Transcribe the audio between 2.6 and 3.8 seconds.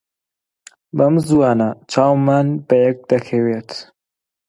بەیەک دەکەوێت.